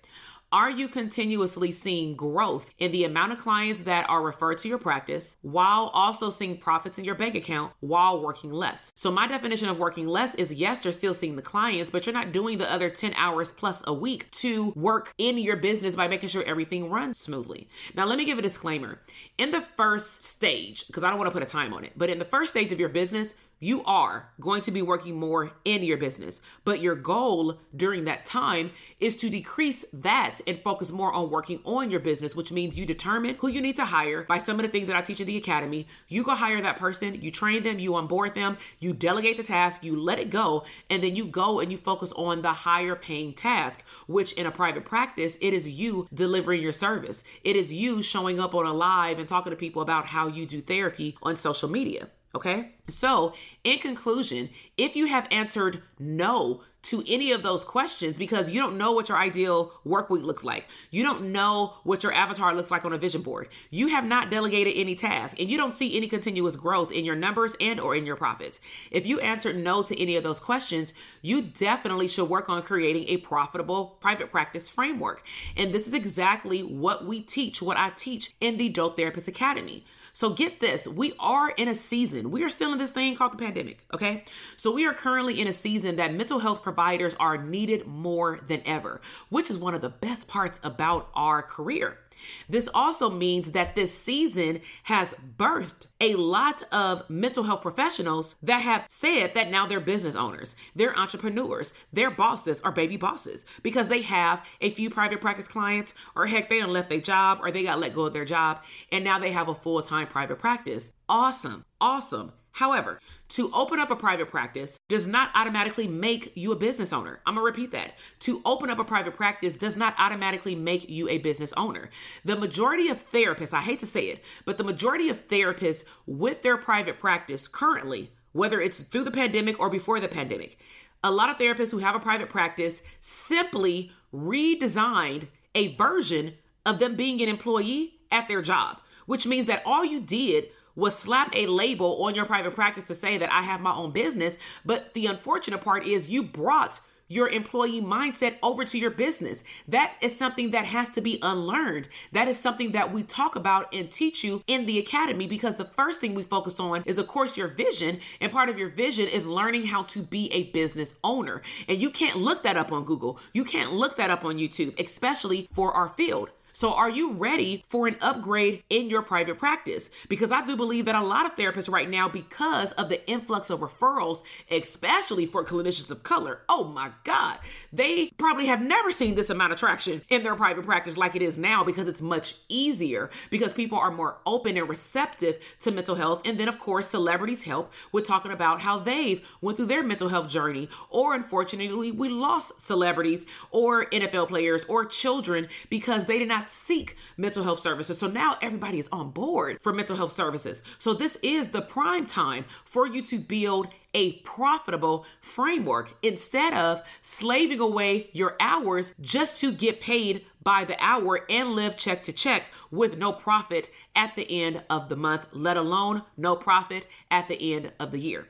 Are 0.51 0.71
you 0.71 0.87
continuously 0.87 1.71
seeing 1.71 2.15
growth 2.15 2.71
in 2.79 2.91
the 2.91 3.03
amount 3.03 3.33
of 3.33 3.37
clients 3.37 3.83
that 3.83 4.09
are 4.09 4.23
referred 4.23 4.57
to 4.59 4.67
your 4.67 4.79
practice 4.79 5.37
while 5.43 5.91
also 5.93 6.31
seeing 6.31 6.57
profits 6.57 6.97
in 6.97 7.05
your 7.05 7.13
bank 7.13 7.35
account 7.35 7.71
while 7.81 8.19
working 8.19 8.51
less? 8.51 8.91
So, 8.95 9.11
my 9.11 9.27
definition 9.27 9.69
of 9.69 9.77
working 9.77 10.07
less 10.07 10.33
is 10.33 10.51
yes, 10.51 10.83
you're 10.83 10.91
still 10.91 11.13
seeing 11.13 11.35
the 11.35 11.43
clients, 11.43 11.91
but 11.91 12.07
you're 12.07 12.15
not 12.15 12.31
doing 12.31 12.57
the 12.57 12.71
other 12.71 12.89
10 12.89 13.13
hours 13.13 13.51
plus 13.51 13.83
a 13.85 13.93
week 13.93 14.31
to 14.31 14.71
work 14.71 15.13
in 15.19 15.37
your 15.37 15.55
business 15.55 15.95
by 15.95 16.07
making 16.07 16.29
sure 16.29 16.43
everything 16.43 16.89
runs 16.89 17.19
smoothly. 17.19 17.69
Now, 17.93 18.05
let 18.05 18.17
me 18.17 18.25
give 18.25 18.39
a 18.39 18.41
disclaimer. 18.41 19.01
In 19.37 19.51
the 19.51 19.61
first 19.77 20.23
stage, 20.23 20.87
because 20.87 21.03
I 21.03 21.11
don't 21.11 21.19
want 21.19 21.27
to 21.27 21.33
put 21.33 21.43
a 21.43 21.45
time 21.45 21.75
on 21.75 21.83
it, 21.83 21.93
but 21.95 22.09
in 22.09 22.17
the 22.17 22.25
first 22.25 22.53
stage 22.53 22.71
of 22.71 22.79
your 22.79 22.89
business, 22.89 23.35
you 23.59 23.83
are 23.83 24.29
going 24.39 24.61
to 24.61 24.71
be 24.71 24.81
working 24.81 25.19
more 25.19 25.51
in 25.65 25.83
your 25.83 25.97
business, 25.97 26.41
but 26.63 26.81
your 26.81 26.95
goal 26.95 27.59
during 27.75 28.05
that 28.05 28.25
time 28.25 28.71
is 28.99 29.15
to 29.17 29.29
decrease 29.29 29.85
that 29.91 30.39
and 30.47 30.61
focus 30.63 30.91
more 30.91 31.11
on 31.13 31.29
working 31.29 31.59
on 31.65 31.91
your 31.91 31.99
business, 31.99 32.35
which 32.35 32.51
means 32.51 32.77
you 32.77 32.85
determine 32.85 33.35
who 33.39 33.49
you 33.49 33.61
need 33.61 33.75
to 33.75 33.85
hire 33.85 34.23
by 34.23 34.37
some 34.37 34.59
of 34.59 34.65
the 34.65 34.71
things 34.71 34.87
that 34.87 34.95
I 34.95 35.01
teach 35.01 35.19
in 35.19 35.27
the 35.27 35.37
academy. 35.37 35.87
You 36.07 36.23
go 36.23 36.35
hire 36.35 36.61
that 36.61 36.79
person, 36.79 37.21
you 37.21 37.31
train 37.31 37.63
them, 37.63 37.79
you 37.79 37.95
onboard 37.95 38.35
them, 38.35 38.57
you 38.79 38.93
delegate 38.93 39.37
the 39.37 39.43
task, 39.43 39.83
you 39.83 39.99
let 39.99 40.19
it 40.19 40.29
go, 40.29 40.63
and 40.89 41.03
then 41.03 41.15
you 41.15 41.25
go 41.25 41.59
and 41.59 41.71
you 41.71 41.77
focus 41.77 42.11
on 42.13 42.41
the 42.41 42.53
higher 42.53 42.95
paying 42.95 43.33
task, 43.33 43.85
which 44.07 44.33
in 44.33 44.45
a 44.45 44.51
private 44.51 44.85
practice, 44.85 45.37
it 45.41 45.53
is 45.53 45.69
you 45.69 46.07
delivering 46.13 46.61
your 46.61 46.71
service. 46.71 47.23
It 47.43 47.55
is 47.55 47.73
you 47.73 48.01
showing 48.01 48.39
up 48.39 48.55
on 48.55 48.65
a 48.65 48.73
live 48.73 49.19
and 49.19 49.27
talking 49.27 49.51
to 49.51 49.57
people 49.57 49.81
about 49.81 50.05
how 50.05 50.27
you 50.27 50.45
do 50.45 50.61
therapy 50.61 51.17
on 51.21 51.35
social 51.35 51.69
media. 51.69 52.09
Okay. 52.35 52.73
So, 52.87 53.33
in 53.63 53.79
conclusion, 53.79 54.49
if 54.77 54.95
you 54.95 55.07
have 55.07 55.27
answered 55.31 55.81
no 55.97 56.61
to 56.81 57.03
any 57.07 57.31
of 57.31 57.41
those 57.41 57.63
questions 57.63 58.17
because 58.19 58.51
you 58.51 58.61
don't 58.61 58.77
know 58.77 58.91
what 58.91 59.09
your 59.09 59.17
ideal 59.17 59.73
work 59.83 60.11
week 60.11 60.23
looks 60.23 60.43
like, 60.43 60.67
you 60.91 61.01
don't 61.01 61.31
know 61.31 61.73
what 61.83 62.03
your 62.03 62.13
avatar 62.13 62.53
looks 62.53 62.69
like 62.69 62.85
on 62.85 62.93
a 62.93 62.99
vision 62.99 63.23
board, 63.23 63.49
you 63.71 63.87
have 63.87 64.05
not 64.05 64.29
delegated 64.29 64.75
any 64.75 64.93
task, 64.95 65.39
and 65.39 65.49
you 65.49 65.57
don't 65.57 65.73
see 65.73 65.97
any 65.97 66.07
continuous 66.07 66.55
growth 66.55 66.91
in 66.91 67.03
your 67.03 67.15
numbers 67.15 67.55
and 67.59 67.79
or 67.79 67.95
in 67.95 68.05
your 68.05 68.15
profits. 68.15 68.59
If 68.91 69.07
you 69.07 69.19
answered 69.19 69.57
no 69.57 69.81
to 69.81 69.99
any 69.99 70.15
of 70.15 70.23
those 70.23 70.39
questions, 70.39 70.93
you 71.23 71.41
definitely 71.41 72.07
should 72.07 72.29
work 72.29 72.47
on 72.47 72.61
creating 72.61 73.05
a 73.07 73.17
profitable 73.17 73.97
private 73.99 74.31
practice 74.31 74.69
framework. 74.69 75.25
And 75.57 75.73
this 75.73 75.87
is 75.87 75.95
exactly 75.95 76.61
what 76.61 77.05
we 77.05 77.21
teach, 77.21 77.59
what 77.59 77.77
I 77.77 77.89
teach 77.89 78.35
in 78.39 78.57
the 78.57 78.69
Dope 78.69 78.97
Therapist 78.97 79.27
Academy. 79.27 79.83
So 80.19 80.31
get 80.31 80.59
this, 80.59 80.85
we 80.85 81.13
are 81.17 81.49
in 81.49 81.69
a 81.69 81.73
season. 81.73 82.29
We 82.29 82.43
are 82.43 82.49
still 82.49 82.73
in 82.73 82.77
this 82.77 82.89
thing 82.91 83.15
called 83.15 83.31
the 83.31 83.37
pandemic, 83.37 83.85
okay? 83.93 84.25
So 84.57 84.69
we 84.69 84.85
are 84.85 84.93
currently 84.93 85.39
in 85.39 85.47
a 85.47 85.53
season 85.53 85.95
that 85.95 86.13
mental 86.13 86.39
health 86.39 86.61
providers 86.61 87.15
are 87.21 87.37
needed 87.37 87.87
more 87.87 88.41
than 88.45 88.61
ever, 88.65 88.99
which 89.29 89.49
is 89.49 89.57
one 89.57 89.75
of 89.75 89.79
the 89.79 89.87
best 89.87 90.27
parts 90.27 90.59
about 90.61 91.07
our 91.15 91.41
career. 91.41 91.99
This 92.47 92.69
also 92.73 93.09
means 93.09 93.51
that 93.51 93.75
this 93.75 93.97
season 93.97 94.61
has 94.83 95.15
birthed 95.37 95.87
a 96.01 96.15
lot 96.15 96.63
of 96.71 97.09
mental 97.09 97.43
health 97.43 97.61
professionals 97.61 98.35
that 98.41 98.61
have 98.61 98.85
said 98.89 99.33
that 99.33 99.51
now 99.51 99.65
they're 99.65 99.79
business 99.79 100.15
owners, 100.15 100.55
they're 100.75 100.97
entrepreneurs, 100.97 101.73
they're 101.91 102.11
bosses 102.11 102.61
or 102.63 102.71
baby 102.71 102.97
bosses 102.97 103.45
because 103.63 103.87
they 103.87 104.01
have 104.01 104.45
a 104.61 104.69
few 104.69 104.89
private 104.89 105.21
practice 105.21 105.47
clients, 105.47 105.93
or 106.15 106.27
heck, 106.27 106.49
they 106.49 106.59
done 106.59 106.73
left 106.73 106.89
their 106.89 106.99
job 106.99 107.39
or 107.41 107.51
they 107.51 107.63
got 107.63 107.79
let 107.79 107.93
go 107.93 108.05
of 108.05 108.13
their 108.13 108.25
job 108.25 108.63
and 108.91 109.03
now 109.03 109.19
they 109.19 109.31
have 109.31 109.49
a 109.49 109.55
full 109.55 109.81
time 109.81 110.07
private 110.07 110.39
practice. 110.39 110.93
Awesome, 111.07 111.65
awesome. 111.81 112.33
However, 112.51 112.99
to 113.29 113.51
open 113.53 113.79
up 113.79 113.91
a 113.91 113.95
private 113.95 114.29
practice 114.29 114.77
does 114.89 115.07
not 115.07 115.29
automatically 115.35 115.87
make 115.87 116.33
you 116.35 116.51
a 116.51 116.57
business 116.57 116.91
owner. 116.91 117.19
I'm 117.25 117.35
gonna 117.35 117.45
repeat 117.45 117.71
that. 117.71 117.93
To 118.21 118.41
open 118.45 118.69
up 118.69 118.79
a 118.79 118.83
private 118.83 119.15
practice 119.15 119.55
does 119.55 119.77
not 119.77 119.95
automatically 119.97 120.55
make 120.55 120.89
you 120.89 121.07
a 121.07 121.19
business 121.19 121.53
owner. 121.55 121.89
The 122.25 122.35
majority 122.35 122.89
of 122.89 123.09
therapists, 123.09 123.53
I 123.53 123.61
hate 123.61 123.79
to 123.79 123.85
say 123.85 124.05
it, 124.05 124.23
but 124.45 124.57
the 124.57 124.63
majority 124.63 125.09
of 125.09 125.27
therapists 125.27 125.85
with 126.05 126.41
their 126.41 126.57
private 126.57 126.99
practice 126.99 127.47
currently, 127.47 128.11
whether 128.31 128.59
it's 128.59 128.81
through 128.81 129.03
the 129.03 129.11
pandemic 129.11 129.59
or 129.59 129.69
before 129.69 129.99
the 129.99 130.07
pandemic, 130.07 130.57
a 131.03 131.11
lot 131.11 131.29
of 131.29 131.37
therapists 131.37 131.71
who 131.71 131.77
have 131.77 131.95
a 131.95 131.99
private 131.99 132.29
practice 132.29 132.83
simply 132.99 133.91
redesigned 134.13 135.27
a 135.55 135.75
version 135.75 136.33
of 136.65 136.79
them 136.79 136.95
being 136.95 137.21
an 137.21 137.29
employee 137.29 137.93
at 138.11 138.27
their 138.27 138.41
job, 138.41 138.79
which 139.05 139.25
means 139.25 139.45
that 139.45 139.63
all 139.65 139.85
you 139.85 140.01
did 140.01 140.49
was 140.79 140.97
slap 140.97 141.35
a 141.35 141.47
label 141.47 142.03
on 142.03 142.15
your 142.15 142.25
private 142.25 142.55
practice 142.55 142.87
to 142.87 142.95
say 142.95 143.17
that 143.17 143.31
I 143.31 143.41
have 143.41 143.61
my 143.61 143.73
own 143.73 143.91
business. 143.91 144.37
But 144.65 144.93
the 144.93 145.07
unfortunate 145.07 145.61
part 145.61 145.85
is 145.85 146.09
you 146.09 146.23
brought 146.23 146.79
your 147.09 147.27
employee 147.27 147.81
mindset 147.81 148.35
over 148.41 148.63
to 148.63 148.77
your 148.77 148.91
business. 148.91 149.43
That 149.67 149.95
is 150.01 150.15
something 150.15 150.51
that 150.51 150.65
has 150.65 150.89
to 150.91 151.01
be 151.01 151.19
unlearned. 151.21 151.89
That 152.13 152.27
is 152.27 152.39
something 152.39 152.71
that 152.71 152.93
we 152.93 153.03
talk 153.03 153.35
about 153.35 153.73
and 153.73 153.91
teach 153.91 154.23
you 154.23 154.43
in 154.47 154.65
the 154.67 154.77
academy 154.77 155.27
because 155.27 155.55
the 155.55 155.69
first 155.75 155.99
thing 155.99 156.13
we 156.13 156.23
focus 156.23 156.59
on 156.59 156.83
is, 156.85 156.97
of 156.97 157.07
course, 157.07 157.35
your 157.35 157.47
vision. 157.47 157.99
And 158.21 158.31
part 158.31 158.47
of 158.47 158.57
your 158.57 158.69
vision 158.69 159.07
is 159.07 159.25
learning 159.25 159.65
how 159.65 159.83
to 159.83 160.03
be 160.03 160.31
a 160.31 160.43
business 160.51 160.95
owner. 161.03 161.41
And 161.67 161.81
you 161.81 161.89
can't 161.89 162.17
look 162.17 162.43
that 162.43 162.57
up 162.57 162.71
on 162.71 162.85
Google, 162.85 163.19
you 163.33 163.43
can't 163.43 163.73
look 163.73 163.97
that 163.97 164.11
up 164.11 164.23
on 164.23 164.37
YouTube, 164.37 164.79
especially 164.79 165.49
for 165.51 165.73
our 165.73 165.89
field. 165.89 166.29
So, 166.59 166.73
are 166.73 166.89
you 166.89 167.13
ready 167.13 167.63
for 167.69 167.87
an 167.87 167.95
upgrade 168.01 168.63
in 168.69 168.89
your 168.89 169.01
private 169.01 169.39
practice? 169.39 169.89
Because 170.09 170.29
I 170.29 170.43
do 170.43 170.57
believe 170.57 170.87
that 170.87 170.95
a 170.95 171.01
lot 171.01 171.25
of 171.25 171.37
therapists 171.37 171.71
right 171.71 171.89
now, 171.89 172.09
because 172.09 172.73
of 172.73 172.89
the 172.89 173.09
influx 173.09 173.49
of 173.49 173.61
referrals, 173.61 174.23
especially 174.51 175.25
for 175.25 175.45
clinicians 175.45 175.89
of 175.89 176.03
color, 176.03 176.41
oh 176.49 176.65
my 176.65 176.91
God, 177.05 177.37
they 177.71 178.11
probably 178.17 178.47
have 178.47 178.61
never 178.61 178.91
seen 178.91 179.15
this 179.15 179.29
amount 179.29 179.53
of 179.53 179.57
traction 179.57 180.01
in 180.09 180.21
their 180.21 180.35
private 180.35 180.65
practice 180.65 180.97
like 180.97 181.15
it 181.15 181.21
is 181.21 181.37
now 181.37 181.63
because 181.63 181.87
it's 181.87 182.01
much 182.01 182.35
easier 182.49 183.09
because 183.29 183.53
people 183.53 183.77
are 183.77 183.89
more 183.89 184.17
open 184.25 184.57
and 184.57 184.67
receptive 184.67 185.39
to 185.61 185.71
mental 185.71 185.95
health. 185.95 186.23
And 186.25 186.37
then, 186.37 186.49
of 186.49 186.59
course, 186.59 186.89
celebrities 186.89 187.43
help 187.43 187.71
with 187.93 188.03
talking 188.03 188.33
about 188.33 188.59
how 188.59 188.79
they've 188.79 189.25
went 189.39 189.55
through 189.55 189.67
their 189.67 189.81
mental 189.81 190.09
health 190.09 190.27
journey. 190.27 190.67
Or 190.89 191.15
unfortunately, 191.15 191.93
we 191.93 192.09
lost 192.09 192.59
celebrities 192.59 193.25
or 193.49 193.85
NFL 193.85 194.27
players 194.27 194.65
or 194.65 194.83
children 194.83 195.47
because 195.69 196.05
they 196.05 196.19
did 196.19 196.27
not 196.27 196.48
seek 196.49 196.95
mental 197.17 197.43
health 197.43 197.59
services. 197.59 197.97
So 197.97 198.07
now 198.07 198.37
everybody 198.41 198.79
is 198.79 198.89
on 198.91 199.11
board 199.11 199.61
for 199.61 199.73
mental 199.73 199.95
health 199.95 200.11
services. 200.11 200.63
So 200.77 200.93
this 200.93 201.17
is 201.21 201.49
the 201.49 201.61
prime 201.61 202.05
time 202.05 202.45
for 202.63 202.87
you 202.87 203.01
to 203.03 203.19
build 203.19 203.67
a 203.93 204.13
profitable 204.19 205.05
framework 205.21 205.93
instead 206.03 206.53
of 206.53 206.83
slaving 207.01 207.59
away 207.59 208.09
your 208.13 208.35
hours 208.39 208.93
just 209.01 209.41
to 209.41 209.51
get 209.51 209.81
paid 209.81 210.25
by 210.43 210.63
the 210.63 210.77
hour 210.79 211.25
and 211.29 211.51
live 211.51 211.75
check 211.75 212.03
to 212.03 212.13
check 212.13 212.51
with 212.71 212.97
no 212.97 213.11
profit 213.11 213.69
at 213.95 214.15
the 214.15 214.29
end 214.29 214.63
of 214.69 214.89
the 214.89 214.95
month, 214.95 215.27
let 215.31 215.57
alone 215.57 216.03
no 216.17 216.35
profit 216.35 216.87
at 217.11 217.27
the 217.27 217.53
end 217.53 217.71
of 217.79 217.91
the 217.91 217.99
year. 217.99 218.27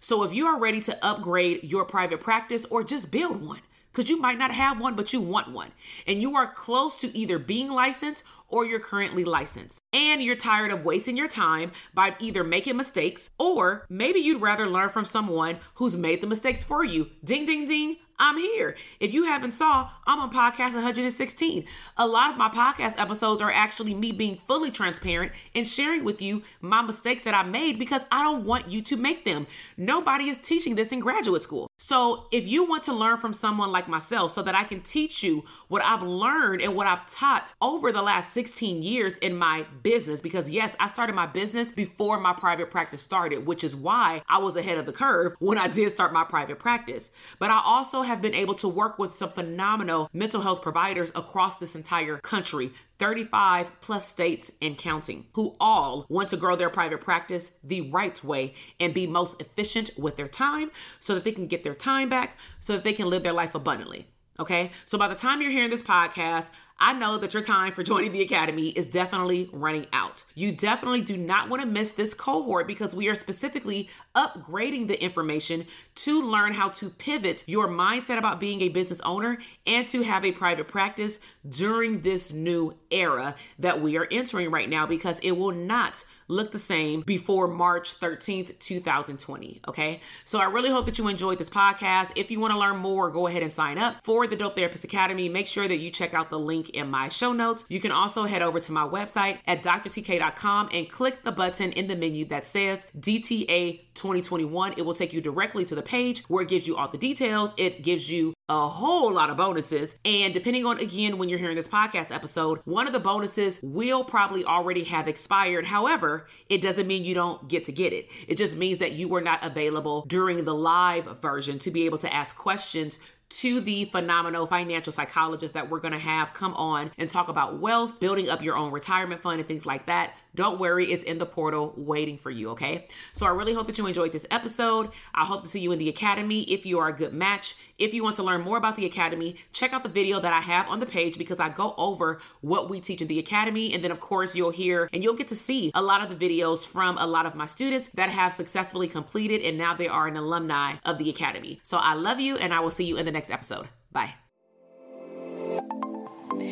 So 0.00 0.22
if 0.24 0.32
you 0.32 0.46
are 0.46 0.58
ready 0.58 0.80
to 0.80 1.04
upgrade 1.04 1.64
your 1.64 1.84
private 1.84 2.20
practice 2.20 2.64
or 2.66 2.82
just 2.82 3.10
build 3.10 3.40
one, 3.40 3.60
because 3.92 4.08
you 4.08 4.18
might 4.18 4.38
not 4.38 4.52
have 4.52 4.80
one, 4.80 4.96
but 4.96 5.12
you 5.12 5.20
want 5.20 5.52
one. 5.52 5.70
And 6.06 6.20
you 6.20 6.34
are 6.36 6.46
close 6.46 6.96
to 6.96 7.16
either 7.16 7.38
being 7.38 7.70
licensed 7.70 8.24
or 8.48 8.64
you're 8.64 8.80
currently 8.80 9.24
licensed. 9.24 9.80
And 9.92 10.22
you're 10.22 10.36
tired 10.36 10.72
of 10.72 10.84
wasting 10.84 11.16
your 11.16 11.28
time 11.28 11.72
by 11.94 12.16
either 12.18 12.42
making 12.42 12.76
mistakes 12.76 13.30
or 13.38 13.86
maybe 13.88 14.20
you'd 14.20 14.40
rather 14.40 14.66
learn 14.66 14.88
from 14.88 15.04
someone 15.04 15.58
who's 15.74 15.96
made 15.96 16.20
the 16.20 16.26
mistakes 16.26 16.64
for 16.64 16.84
you. 16.84 17.10
Ding, 17.24 17.44
ding, 17.44 17.66
ding. 17.66 17.96
I'm 18.18 18.36
here. 18.36 18.76
If 19.00 19.12
you 19.12 19.24
haven't 19.24 19.50
saw, 19.50 19.90
I'm 20.06 20.20
on 20.20 20.30
podcast 20.30 20.74
116. 20.74 21.64
A 21.96 22.06
lot 22.06 22.30
of 22.30 22.36
my 22.36 22.48
podcast 22.48 23.00
episodes 23.00 23.40
are 23.40 23.50
actually 23.50 23.94
me 23.94 24.12
being 24.12 24.38
fully 24.46 24.70
transparent 24.70 25.32
and 25.56 25.66
sharing 25.66 26.04
with 26.04 26.22
you 26.22 26.42
my 26.60 26.82
mistakes 26.82 27.24
that 27.24 27.34
I 27.34 27.42
made 27.42 27.80
because 27.80 28.02
I 28.12 28.22
don't 28.22 28.44
want 28.44 28.70
you 28.70 28.80
to 28.82 28.96
make 28.96 29.24
them. 29.24 29.48
Nobody 29.76 30.28
is 30.28 30.38
teaching 30.38 30.76
this 30.76 30.92
in 30.92 31.00
graduate 31.00 31.42
school. 31.42 31.66
So, 31.84 32.28
if 32.30 32.46
you 32.46 32.64
want 32.64 32.84
to 32.84 32.92
learn 32.92 33.16
from 33.16 33.32
someone 33.32 33.72
like 33.72 33.88
myself 33.88 34.32
so 34.32 34.42
that 34.44 34.54
I 34.54 34.62
can 34.62 34.82
teach 34.82 35.24
you 35.24 35.42
what 35.66 35.82
I've 35.82 36.04
learned 36.04 36.62
and 36.62 36.76
what 36.76 36.86
I've 36.86 37.04
taught 37.06 37.54
over 37.60 37.90
the 37.90 38.00
last 38.00 38.32
16 38.32 38.84
years 38.84 39.18
in 39.18 39.36
my 39.36 39.66
business, 39.82 40.20
because 40.20 40.48
yes, 40.48 40.76
I 40.78 40.86
started 40.86 41.16
my 41.16 41.26
business 41.26 41.72
before 41.72 42.20
my 42.20 42.34
private 42.34 42.70
practice 42.70 43.02
started, 43.02 43.46
which 43.46 43.64
is 43.64 43.74
why 43.74 44.22
I 44.28 44.38
was 44.38 44.54
ahead 44.54 44.78
of 44.78 44.86
the 44.86 44.92
curve 44.92 45.34
when 45.40 45.58
I 45.58 45.66
did 45.66 45.90
start 45.90 46.12
my 46.12 46.22
private 46.22 46.60
practice. 46.60 47.10
But 47.40 47.50
I 47.50 47.60
also 47.64 48.02
have 48.02 48.22
been 48.22 48.34
able 48.34 48.54
to 48.54 48.68
work 48.68 49.00
with 49.00 49.16
some 49.16 49.30
phenomenal 49.30 50.08
mental 50.12 50.40
health 50.40 50.62
providers 50.62 51.10
across 51.16 51.56
this 51.56 51.74
entire 51.74 52.18
country 52.18 52.70
35 53.02 53.80
plus 53.80 54.08
states 54.08 54.52
and 54.62 54.78
counting, 54.78 55.26
who 55.32 55.56
all 55.58 56.06
want 56.08 56.28
to 56.28 56.36
grow 56.36 56.54
their 56.54 56.70
private 56.70 57.00
practice 57.00 57.50
the 57.64 57.80
right 57.90 58.22
way 58.22 58.54
and 58.78 58.94
be 58.94 59.08
most 59.08 59.40
efficient 59.40 59.90
with 59.98 60.14
their 60.14 60.28
time 60.28 60.70
so 61.00 61.12
that 61.12 61.24
they 61.24 61.32
can 61.32 61.48
get 61.48 61.64
their 61.72 61.78
time 61.78 62.08
back 62.08 62.36
so 62.60 62.74
that 62.74 62.84
they 62.84 62.92
can 62.92 63.08
live 63.08 63.22
their 63.22 63.32
life 63.32 63.54
abundantly. 63.54 64.08
Okay. 64.38 64.70
So 64.84 64.98
by 64.98 65.08
the 65.08 65.14
time 65.14 65.40
you're 65.40 65.50
hearing 65.50 65.70
this 65.70 65.82
podcast, 65.82 66.50
I 66.84 66.94
know 66.94 67.16
that 67.16 67.32
your 67.32 67.44
time 67.44 67.74
for 67.74 67.84
joining 67.84 68.10
the 68.10 68.22
Academy 68.22 68.70
is 68.70 68.88
definitely 68.88 69.48
running 69.52 69.86
out. 69.92 70.24
You 70.34 70.50
definitely 70.50 71.02
do 71.02 71.16
not 71.16 71.48
want 71.48 71.62
to 71.62 71.68
miss 71.68 71.92
this 71.92 72.12
cohort 72.12 72.66
because 72.66 72.92
we 72.92 73.08
are 73.08 73.14
specifically 73.14 73.88
upgrading 74.16 74.88
the 74.88 75.00
information 75.00 75.66
to 75.94 76.28
learn 76.28 76.52
how 76.52 76.70
to 76.70 76.90
pivot 76.90 77.44
your 77.46 77.68
mindset 77.68 78.18
about 78.18 78.40
being 78.40 78.62
a 78.62 78.68
business 78.68 79.00
owner 79.02 79.38
and 79.64 79.86
to 79.86 80.02
have 80.02 80.24
a 80.24 80.32
private 80.32 80.66
practice 80.66 81.20
during 81.48 82.00
this 82.00 82.32
new 82.32 82.76
era 82.90 83.36
that 83.60 83.80
we 83.80 83.96
are 83.96 84.08
entering 84.10 84.50
right 84.50 84.68
now 84.68 84.84
because 84.84 85.20
it 85.20 85.32
will 85.32 85.52
not 85.52 86.04
look 86.28 86.50
the 86.50 86.58
same 86.58 87.02
before 87.02 87.46
March 87.46 88.00
13th, 88.00 88.58
2020. 88.58 89.60
Okay. 89.68 90.00
So 90.24 90.40
I 90.40 90.44
really 90.44 90.70
hope 90.70 90.86
that 90.86 90.98
you 90.98 91.08
enjoyed 91.08 91.38
this 91.38 91.50
podcast. 91.50 92.12
If 92.16 92.30
you 92.30 92.40
want 92.40 92.52
to 92.52 92.58
learn 92.58 92.78
more, 92.78 93.10
go 93.10 93.26
ahead 93.26 93.42
and 93.42 93.52
sign 93.52 93.78
up 93.78 94.02
for 94.02 94.26
the 94.26 94.36
Dope 94.36 94.56
Therapist 94.56 94.84
Academy. 94.84 95.28
Make 95.28 95.46
sure 95.46 95.68
that 95.68 95.78
you 95.78 95.90
check 95.90 96.14
out 96.14 96.30
the 96.30 96.38
link 96.38 96.70
in 96.74 96.90
my 96.90 97.08
show 97.08 97.32
notes. 97.32 97.64
You 97.68 97.80
can 97.80 97.92
also 97.92 98.24
head 98.24 98.42
over 98.42 98.60
to 98.60 98.72
my 98.72 98.86
website 98.86 99.38
at 99.46 99.62
drtk.com 99.62 100.70
and 100.72 100.88
click 100.88 101.22
the 101.22 101.32
button 101.32 101.72
in 101.72 101.86
the 101.86 101.96
menu 101.96 102.24
that 102.26 102.46
says 102.46 102.86
DTA 102.98 103.80
2021. 103.94 104.74
It 104.76 104.86
will 104.86 104.94
take 104.94 105.12
you 105.12 105.20
directly 105.20 105.64
to 105.66 105.74
the 105.74 105.82
page 105.82 106.22
where 106.28 106.42
it 106.42 106.48
gives 106.48 106.66
you 106.66 106.76
all 106.76 106.88
the 106.88 106.98
details. 106.98 107.54
It 107.56 107.82
gives 107.82 108.10
you 108.10 108.34
a 108.48 108.68
whole 108.68 109.12
lot 109.12 109.30
of 109.30 109.36
bonuses. 109.36 109.96
And 110.04 110.34
depending 110.34 110.66
on, 110.66 110.78
again, 110.78 111.16
when 111.16 111.28
you're 111.28 111.38
hearing 111.38 111.56
this 111.56 111.68
podcast 111.68 112.14
episode, 112.14 112.60
one 112.64 112.86
of 112.86 112.92
the 112.92 113.00
bonuses 113.00 113.60
will 113.62 114.04
probably 114.04 114.44
already 114.44 114.84
have 114.84 115.08
expired. 115.08 115.64
However, 115.64 116.26
it 116.48 116.60
doesn't 116.60 116.86
mean 116.86 117.04
you 117.04 117.14
don't 117.14 117.48
get 117.48 117.64
to 117.66 117.72
get 117.72 117.92
it. 117.92 118.08
It 118.28 118.36
just 118.36 118.56
means 118.56 118.78
that 118.78 118.92
you 118.92 119.08
were 119.08 119.20
not 119.20 119.44
available 119.44 120.04
during 120.06 120.44
the 120.44 120.54
live 120.54 121.20
version 121.22 121.58
to 121.60 121.70
be 121.70 121.86
able 121.86 121.98
to 121.98 122.12
ask 122.12 122.36
questions 122.36 122.98
to 123.32 123.60
the 123.60 123.86
phenomenal 123.86 124.46
financial 124.46 124.92
psychologist 124.92 125.54
that 125.54 125.70
we're 125.70 125.80
going 125.80 125.92
to 125.92 125.98
have 125.98 126.32
come 126.34 126.54
on 126.54 126.90
and 126.98 127.08
talk 127.08 127.28
about 127.28 127.58
wealth, 127.58 127.98
building 127.98 128.28
up 128.28 128.42
your 128.42 128.56
own 128.56 128.70
retirement 128.72 129.22
fund, 129.22 129.40
and 129.40 129.48
things 129.48 129.66
like 129.66 129.86
that. 129.86 130.14
Don't 130.34 130.58
worry, 130.58 130.90
it's 130.90 131.04
in 131.04 131.18
the 131.18 131.26
portal 131.26 131.74
waiting 131.76 132.16
for 132.16 132.30
you, 132.30 132.50
okay? 132.50 132.88
So 133.12 133.26
I 133.26 133.30
really 133.30 133.52
hope 133.52 133.66
that 133.66 133.76
you 133.76 133.86
enjoyed 133.86 134.12
this 134.12 134.26
episode. 134.30 134.90
I 135.14 135.24
hope 135.24 135.44
to 135.44 135.48
see 135.48 135.60
you 135.60 135.72
in 135.72 135.78
the 135.78 135.88
Academy 135.88 136.42
if 136.42 136.64
you 136.64 136.78
are 136.78 136.88
a 136.88 136.92
good 136.92 137.12
match. 137.12 137.54
If 137.78 137.92
you 137.92 138.02
want 138.02 138.16
to 138.16 138.22
learn 138.22 138.40
more 138.40 138.56
about 138.56 138.76
the 138.76 138.86
Academy, 138.86 139.36
check 139.52 139.72
out 139.72 139.82
the 139.82 139.88
video 139.88 140.20
that 140.20 140.32
I 140.32 140.40
have 140.40 140.68
on 140.68 140.80
the 140.80 140.86
page 140.86 141.18
because 141.18 141.38
I 141.38 141.50
go 141.50 141.74
over 141.76 142.20
what 142.40 142.70
we 142.70 142.80
teach 142.80 143.02
in 143.02 143.08
the 143.08 143.18
Academy. 143.18 143.74
And 143.74 143.84
then, 143.84 143.90
of 143.90 144.00
course, 144.00 144.34
you'll 144.34 144.50
hear 144.50 144.88
and 144.92 145.02
you'll 145.02 145.16
get 145.16 145.28
to 145.28 145.36
see 145.36 145.70
a 145.74 145.82
lot 145.82 146.02
of 146.02 146.08
the 146.08 146.28
videos 146.28 146.66
from 146.66 146.96
a 146.98 147.06
lot 147.06 147.26
of 147.26 147.34
my 147.34 147.46
students 147.46 147.88
that 147.88 148.10
have 148.10 148.32
successfully 148.32 148.88
completed 148.88 149.42
and 149.42 149.58
now 149.58 149.74
they 149.74 149.88
are 149.88 150.06
an 150.06 150.16
alumni 150.16 150.76
of 150.84 150.98
the 150.98 151.10
Academy. 151.10 151.60
So 151.62 151.76
I 151.78 151.94
love 151.94 152.20
you 152.20 152.36
and 152.36 152.54
I 152.54 152.60
will 152.60 152.70
see 152.70 152.84
you 152.84 152.96
in 152.96 153.04
the 153.04 153.12
next 153.12 153.30
episode. 153.30 153.68
Bye. 153.92 154.14